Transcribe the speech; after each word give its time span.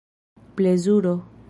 plezuro 0.55 1.13